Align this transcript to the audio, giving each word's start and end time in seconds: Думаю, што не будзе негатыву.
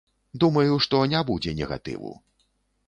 Думаю, 0.43 0.79
што 0.85 1.03
не 1.13 1.23
будзе 1.29 1.55
негатыву. 1.61 2.17